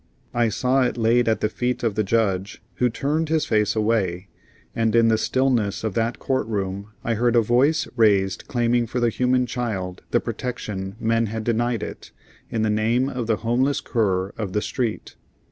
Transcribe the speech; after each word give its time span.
I 0.33 0.49
saw 0.49 0.81
it 0.81 0.97
laid 0.97 1.29
at 1.29 1.41
the 1.41 1.47
feet 1.47 1.83
of 1.83 1.93
the 1.93 2.03
judge, 2.03 2.59
who 2.77 2.89
turned 2.89 3.29
his 3.29 3.45
face 3.45 3.75
away, 3.75 4.29
and 4.75 4.95
in 4.95 5.09
the 5.09 5.15
stillness 5.19 5.83
of 5.83 5.93
that 5.93 6.17
court 6.17 6.47
room 6.47 6.87
I 7.03 7.13
heard 7.13 7.35
a 7.35 7.41
voice 7.41 7.87
raised 7.95 8.47
claiming 8.47 8.87
for 8.87 8.99
the 8.99 9.09
human 9.09 9.45
child 9.45 10.01
the 10.09 10.19
protection 10.19 10.95
men 10.99 11.27
had 11.27 11.43
denied 11.43 11.83
it, 11.83 12.09
in 12.49 12.63
the 12.63 12.71
name 12.71 13.09
of 13.09 13.27
the 13.27 13.37
homeless 13.45 13.79
cur 13.79 14.29
of 14.39 14.53
the 14.53 14.61
street. 14.63 15.17